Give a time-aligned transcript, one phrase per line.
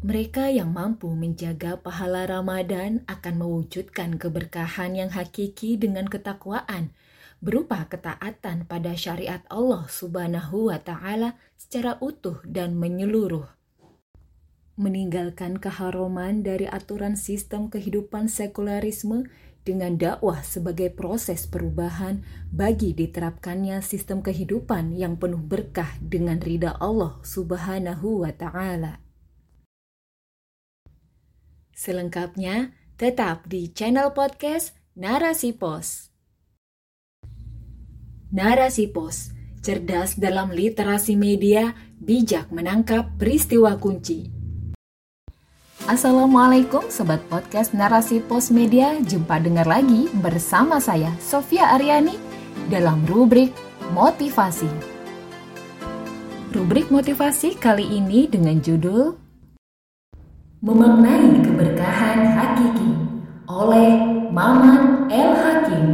[0.00, 6.96] Mereka yang mampu menjaga pahala Ramadan akan mewujudkan keberkahan yang hakiki dengan ketakwaan,
[7.44, 13.44] berupa ketaatan pada syariat Allah Subhanahu wa Ta'ala secara utuh dan menyeluruh.
[14.80, 19.28] Meninggalkan keharuman dari aturan sistem kehidupan sekularisme
[19.68, 27.20] dengan dakwah sebagai proses perubahan bagi diterapkannya sistem kehidupan yang penuh berkah dengan ridha Allah
[27.20, 29.09] Subhanahu wa Ta'ala.
[31.80, 36.12] Selengkapnya, tetap di channel podcast Narasi Pos.
[38.28, 39.32] Narasi Pos,
[39.64, 44.28] cerdas dalam literasi media, bijak menangkap peristiwa kunci.
[45.88, 52.20] Assalamualaikum Sobat Podcast Narasi Pos Media, jumpa dengar lagi bersama saya Sofia Aryani
[52.68, 53.56] dalam rubrik
[53.96, 54.68] Motivasi.
[56.52, 59.29] Rubrik motivasi kali ini dengan judul
[60.60, 62.92] Memaknai Keberkahan Hakiki
[63.48, 63.96] oleh
[64.28, 65.84] Maman El Hakim.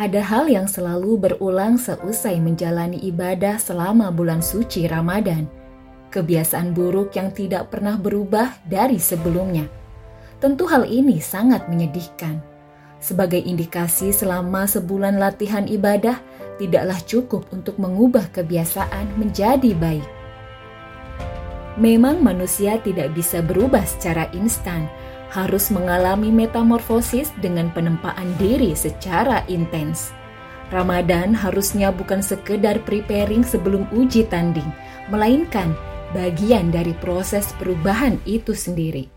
[0.00, 5.44] Ada hal yang selalu berulang seusai menjalani ibadah selama bulan suci Ramadan.
[6.08, 9.68] Kebiasaan buruk yang tidak pernah berubah dari sebelumnya.
[10.40, 12.40] Tentu hal ini sangat menyedihkan.
[12.96, 16.16] Sebagai indikasi selama sebulan latihan ibadah,
[16.56, 20.06] tidaklah cukup untuk mengubah kebiasaan menjadi baik.
[21.76, 24.88] Memang manusia tidak bisa berubah secara instan,
[25.28, 30.08] harus mengalami metamorfosis dengan penempaan diri secara intens.
[30.72, 34.66] Ramadan harusnya bukan sekedar preparing sebelum uji tanding,
[35.12, 35.76] melainkan
[36.16, 39.12] bagian dari proses perubahan itu sendiri.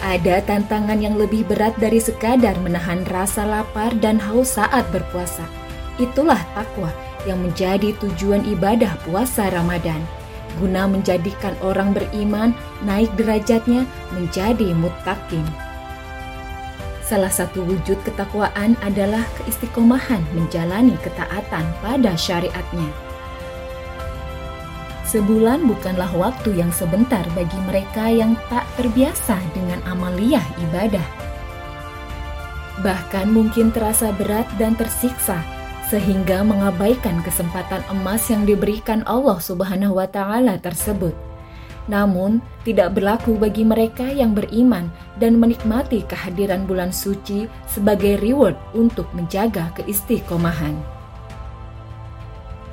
[0.00, 5.65] Ada tantangan yang lebih berat dari sekadar menahan rasa lapar dan haus saat berpuasa
[5.96, 6.92] Itulah takwa
[7.24, 10.04] yang menjadi tujuan ibadah puasa Ramadan,
[10.60, 12.52] guna menjadikan orang beriman
[12.84, 15.44] naik derajatnya menjadi mutakin.
[17.06, 22.90] Salah satu wujud ketakwaan adalah keistiqomahan menjalani ketaatan pada syariatnya.
[25.06, 31.06] Sebulan bukanlah waktu yang sebentar bagi mereka yang tak terbiasa dengan amaliyah ibadah.
[32.82, 35.55] Bahkan mungkin terasa berat dan tersiksa
[35.86, 41.14] sehingga mengabaikan kesempatan emas yang diberikan Allah Subhanahu wa taala tersebut.
[41.86, 44.90] Namun, tidak berlaku bagi mereka yang beriman
[45.22, 50.74] dan menikmati kehadiran bulan suci sebagai reward untuk menjaga keistiqomahan.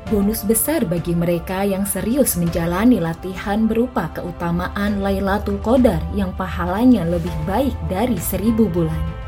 [0.09, 7.33] Bonus besar bagi mereka yang serius menjalani latihan berupa keutamaan Lailatul Qadar yang pahalanya lebih
[7.45, 9.22] baik dari seribu bulan.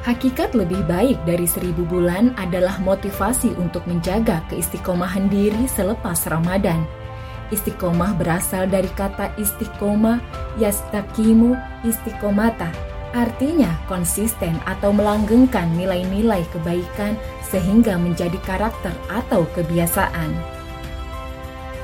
[0.00, 6.88] Hakikat lebih baik dari seribu bulan adalah motivasi untuk menjaga keistiqomahan diri selepas Ramadan.
[7.52, 10.16] Istiqomah berasal dari kata istiqomah,
[10.56, 11.52] yastakimu,
[11.84, 12.72] istiqomata,
[13.12, 17.12] artinya konsisten atau melanggengkan nilai-nilai kebaikan
[17.44, 20.32] sehingga menjadi karakter atau kebiasaan.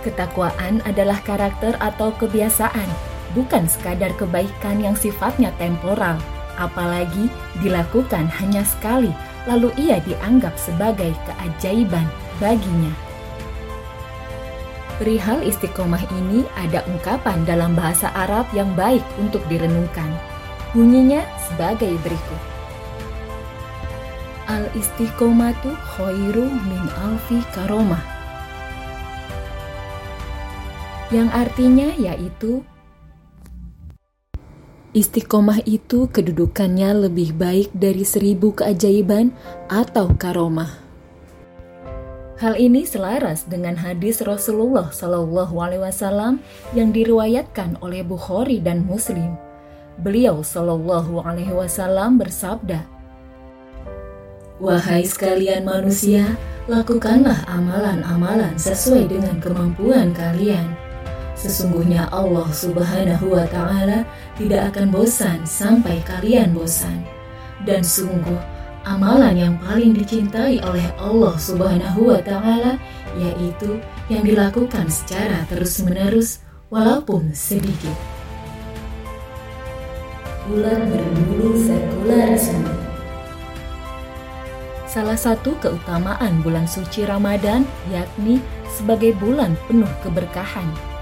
[0.09, 2.89] Ketakwaan adalah karakter atau kebiasaan,
[3.37, 6.17] bukan sekadar kebaikan yang sifatnya temporal,
[6.57, 7.31] apalagi
[7.63, 9.13] dilakukan hanya sekali,
[9.47, 12.05] lalu ia dianggap sebagai keajaiban
[12.43, 12.93] baginya.
[14.97, 20.09] Perihal istiqomah ini ada ungkapan dalam bahasa Arab yang baik untuk direnungkan.
[20.73, 22.43] Bunyinya sebagai berikut.
[24.49, 28.01] Al-istiqomatu khairu min alfi karomah.
[31.13, 32.65] Yang artinya yaitu
[34.97, 39.29] Istiqomah itu kedudukannya lebih baik dari seribu keajaiban
[39.69, 40.73] atau karomah.
[42.41, 46.41] Hal ini selaras dengan hadis Rasulullah Shallallahu Alaihi Wasallam
[46.73, 49.37] yang diriwayatkan oleh Bukhari dan Muslim.
[50.01, 52.89] Beliau Shallallahu Alaihi Wasallam bersabda,
[54.57, 56.41] Wahai sekalian manusia,
[56.73, 60.86] lakukanlah amalan-amalan sesuai dengan kemampuan kalian
[61.37, 64.09] Sesungguhnya Allah Subhanahu wa Ta'ala
[64.41, 67.05] tidak akan bosan sampai kalian bosan,
[67.69, 68.41] dan sungguh
[68.89, 72.81] amalan yang paling dicintai oleh Allah Subhanahu wa Ta'ala
[73.21, 73.77] yaitu
[74.09, 76.41] yang dilakukan secara terus-menerus,
[76.73, 77.95] walaupun sedikit.
[80.47, 82.71] Bulan berbulu sekularisme
[84.87, 88.41] Salah satu keutamaan bulan suci Ramadan yakni
[88.71, 90.96] sebagai bulan penuh keberkahan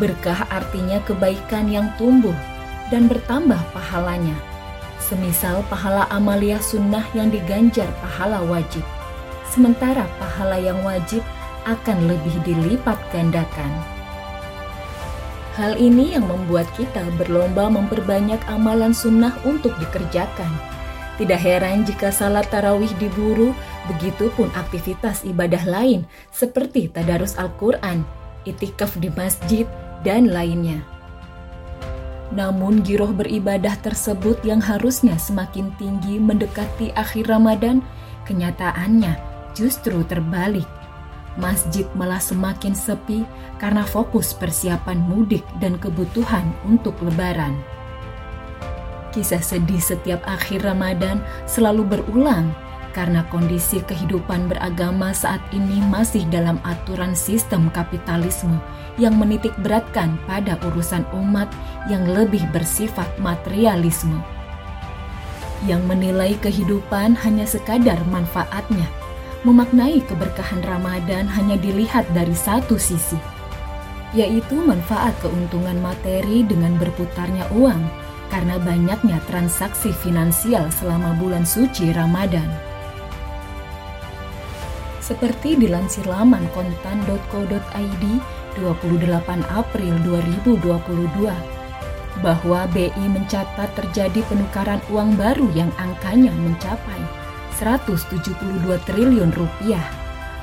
[0.00, 2.36] Berkah artinya kebaikan yang tumbuh
[2.88, 4.36] dan bertambah pahalanya.
[5.02, 8.84] Semisal pahala amaliyah sunnah yang diganjar pahala wajib.
[9.52, 11.20] sementara pahala yang wajib
[11.68, 13.68] akan lebih dilipat gandakan.
[15.52, 20.48] Hal ini yang membuat kita berlomba memperbanyak amalan sunnah untuk dikerjakan.
[21.20, 23.52] Tidak heran jika salat tarawih diburu,
[23.84, 28.00] begitupun aktivitas ibadah lain seperti tadarus Al-Quran,
[28.48, 29.68] itikaf di masjid,
[30.06, 30.82] dan lainnya.
[32.32, 37.84] Namun giroh beribadah tersebut yang harusnya semakin tinggi mendekati akhir Ramadan,
[38.24, 39.16] kenyataannya
[39.52, 40.64] justru terbalik
[41.36, 43.24] masjid malah semakin sepi
[43.56, 47.56] karena fokus persiapan mudik dan kebutuhan untuk lebaran.
[49.12, 52.48] Kisah sedih setiap akhir Ramadan selalu berulang
[52.92, 58.60] karena kondisi kehidupan beragama saat ini masih dalam aturan sistem kapitalisme
[59.00, 61.48] yang menitik beratkan pada urusan umat
[61.88, 64.20] yang lebih bersifat materialisme.
[65.64, 68.84] Yang menilai kehidupan hanya sekadar manfaatnya
[69.42, 73.18] memaknai keberkahan Ramadan hanya dilihat dari satu sisi,
[74.14, 77.82] yaitu manfaat keuntungan materi dengan berputarnya uang
[78.30, 82.71] karena banyaknya transaksi finansial selama bulan suci Ramadan.
[85.02, 88.04] Seperti dilansir laman kontan.co.id
[88.54, 89.02] 28
[89.50, 97.02] April 2022, bahwa BI mencatat terjadi penukaran uang baru yang angkanya mencapai
[97.58, 98.30] 172
[98.86, 100.02] triliun rupiah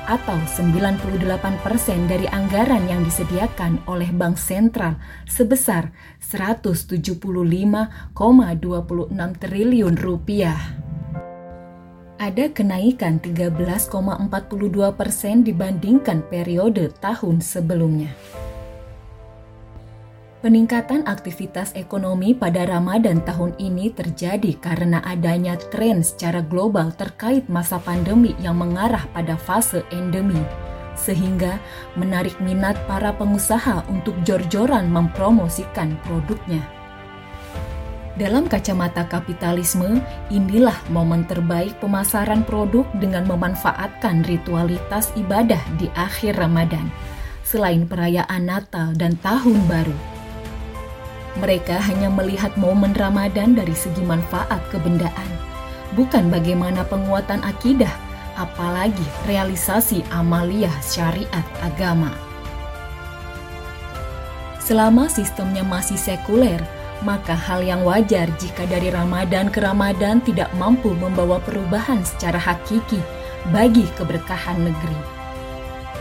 [0.09, 4.97] atau 98 persen dari anggaran yang disediakan oleh Bank Sentral
[5.29, 8.17] sebesar 175,26
[9.38, 10.88] triliun rupiah.
[12.19, 13.95] Ada kenaikan 13,42
[14.92, 18.12] persen dibandingkan periode tahun sebelumnya.
[20.44, 27.80] Peningkatan aktivitas ekonomi pada Ramadan tahun ini terjadi karena adanya tren secara global terkait masa
[27.80, 30.44] pandemi yang mengarah pada fase endemi,
[31.00, 31.56] sehingga
[31.95, 36.78] menarik minat para pengusaha untuk jor-joran mempromosikan produknya.
[38.19, 46.92] Dalam kacamata kapitalisme, inilah momen terbaik pemasaran produk dengan memanfaatkan ritualitas ibadah di akhir Ramadan,
[47.48, 49.95] selain perayaan Natal dan Tahun Baru.
[51.39, 55.31] Mereka hanya melihat momen Ramadan dari segi manfaat kebendaan,
[55.95, 57.95] bukan bagaimana penguatan akidah,
[58.36, 62.12] apalagi realisasi amaliyah syariat agama.
[64.60, 66.60] Selama sistemnya masih sekuler,
[67.01, 73.00] maka hal yang wajar jika dari Ramadan ke Ramadan tidak mampu membawa perubahan secara hakiki
[73.51, 75.00] bagi keberkahan negeri.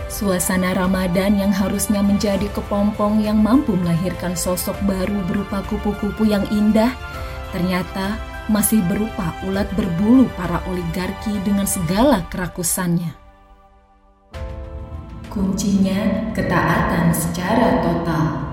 [0.08, 6.96] Suasana Ramadan yang harusnya menjadi kepompong yang mampu melahirkan sosok baru berupa kupu-kupu yang indah,
[7.52, 8.16] ternyata
[8.48, 13.12] masih berupa ulat berbulu para oligarki dengan segala kerakusannya.
[15.28, 18.47] Kuncinya ketaatan secara total.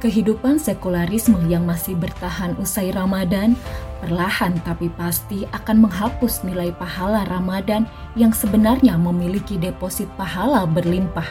[0.00, 3.52] Kehidupan sekularisme yang masih bertahan usai Ramadan
[4.00, 7.84] perlahan tapi pasti akan menghapus nilai pahala Ramadan
[8.16, 11.28] yang sebenarnya memiliki deposit pahala berlimpah,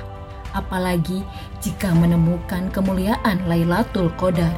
[0.54, 1.26] apalagi
[1.66, 4.54] jika menemukan kemuliaan Lailatul Qadar.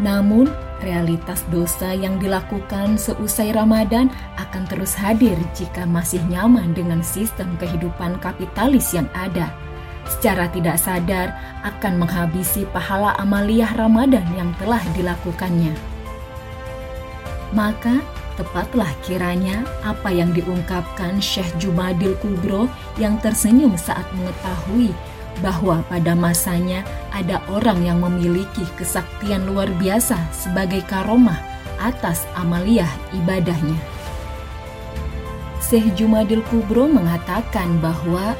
[0.00, 0.48] Namun,
[0.80, 4.08] realitas dosa yang dilakukan seusai Ramadan
[4.40, 9.52] akan terus hadir jika masih nyaman dengan sistem kehidupan kapitalis yang ada
[10.06, 11.32] secara tidak sadar
[11.64, 15.72] akan menghabisi pahala amaliyah Ramadan yang telah dilakukannya.
[17.50, 17.98] Maka,
[18.38, 24.94] tepatlah kiranya apa yang diungkapkan Syekh Jumadil Kubro yang tersenyum saat mengetahui
[25.42, 31.38] bahwa pada masanya ada orang yang memiliki kesaktian luar biasa sebagai karomah
[31.80, 33.76] atas amaliyah ibadahnya.
[35.60, 38.34] Syekh Jumadil Kubro mengatakan bahwa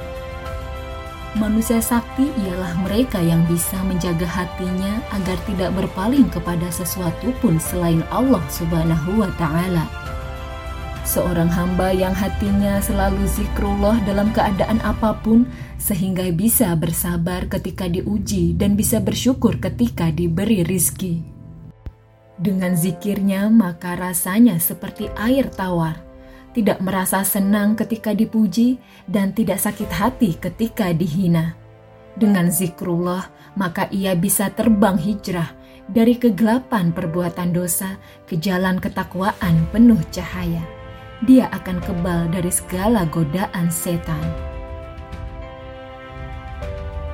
[1.38, 8.02] Manusia sakti ialah mereka yang bisa menjaga hatinya agar tidak berpaling kepada sesuatu pun selain
[8.10, 9.86] Allah Subhanahu wa Ta'ala.
[11.06, 15.46] Seorang hamba yang hatinya selalu zikrullah dalam keadaan apa pun,
[15.78, 21.22] sehingga bisa bersabar ketika diuji dan bisa bersyukur ketika diberi rizki.
[22.42, 26.09] Dengan zikirnya, maka rasanya seperti air tawar
[26.50, 31.54] tidak merasa senang ketika dipuji, dan tidak sakit hati ketika dihina.
[32.18, 35.54] Dengan zikrullah, maka ia bisa terbang hijrah
[35.86, 40.62] dari kegelapan perbuatan dosa ke jalan ketakwaan penuh cahaya.
[41.22, 44.50] Dia akan kebal dari segala godaan setan.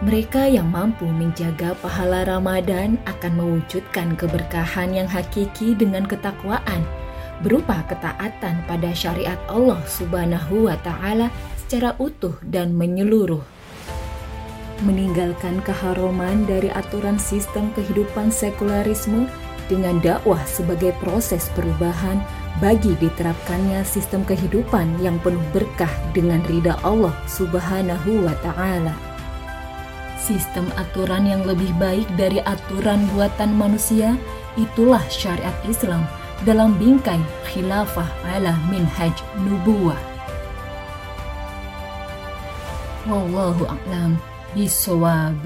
[0.04, 6.84] Mereka yang mampu menjaga pahala Ramadan akan mewujudkan keberkahan yang hakiki dengan ketakwaan
[7.44, 11.28] berupa ketaatan pada syariat Allah Subhanahu wa taala
[11.66, 13.42] secara utuh dan menyeluruh.
[14.84, 19.24] Meninggalkan keharuman dari aturan sistem kehidupan sekularisme
[19.66, 22.20] dengan dakwah sebagai proses perubahan
[22.62, 28.94] bagi diterapkannya sistem kehidupan yang penuh berkah dengan ridha Allah Subhanahu wa taala.
[30.16, 34.16] Sistem aturan yang lebih baik dari aturan buatan manusia
[34.56, 36.02] itulah syariat Islam
[36.44, 39.96] dalam bingkai khilafah ala minhaj nubuwah.
[43.08, 44.18] Wallahu a'lam
[44.52, 45.38] bisawab.